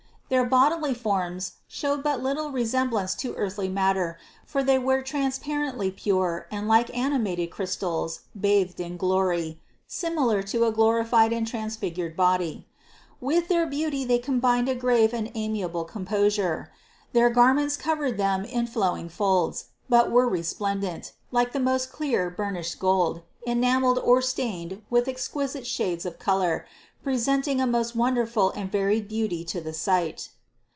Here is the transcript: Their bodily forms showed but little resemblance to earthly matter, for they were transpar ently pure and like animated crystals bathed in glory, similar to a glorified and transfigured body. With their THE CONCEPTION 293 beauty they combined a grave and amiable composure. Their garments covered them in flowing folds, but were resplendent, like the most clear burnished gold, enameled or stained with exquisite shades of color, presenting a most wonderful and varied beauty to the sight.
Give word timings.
Their 0.33 0.45
bodily 0.45 0.93
forms 0.93 1.57
showed 1.67 2.03
but 2.03 2.23
little 2.23 2.51
resemblance 2.51 3.15
to 3.15 3.35
earthly 3.35 3.67
matter, 3.67 4.17
for 4.45 4.63
they 4.63 4.79
were 4.79 5.03
transpar 5.03 5.69
ently 5.73 5.93
pure 5.93 6.47
and 6.49 6.69
like 6.69 6.89
animated 6.97 7.51
crystals 7.51 8.21
bathed 8.39 8.79
in 8.79 8.95
glory, 8.95 9.59
similar 9.87 10.41
to 10.43 10.63
a 10.63 10.71
glorified 10.71 11.33
and 11.33 11.45
transfigured 11.45 12.15
body. 12.15 12.65
With 13.19 13.49
their 13.49 13.65
THE 13.67 13.71
CONCEPTION 13.75 13.99
293 14.05 14.05
beauty 14.05 14.05
they 14.05 14.23
combined 14.23 14.69
a 14.69 14.73
grave 14.79 15.13
and 15.13 15.29
amiable 15.35 15.83
composure. 15.83 16.71
Their 17.11 17.29
garments 17.29 17.75
covered 17.75 18.17
them 18.17 18.45
in 18.45 18.67
flowing 18.67 19.09
folds, 19.09 19.65
but 19.89 20.11
were 20.11 20.29
resplendent, 20.29 21.11
like 21.33 21.51
the 21.51 21.59
most 21.59 21.91
clear 21.91 22.29
burnished 22.29 22.79
gold, 22.79 23.21
enameled 23.45 23.99
or 23.99 24.21
stained 24.21 24.81
with 24.89 25.09
exquisite 25.09 25.67
shades 25.67 26.05
of 26.05 26.19
color, 26.19 26.65
presenting 27.03 27.59
a 27.59 27.65
most 27.65 27.95
wonderful 27.95 28.51
and 28.51 28.71
varied 28.71 29.07
beauty 29.07 29.43
to 29.43 29.59
the 29.59 29.73
sight. 29.73 30.29